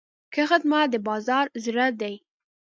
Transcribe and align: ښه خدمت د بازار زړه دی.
ښه 0.33 0.43
خدمت 0.49 0.87
د 0.91 0.95
بازار 1.07 1.45
زړه 1.65 1.87
دی. 2.01 2.15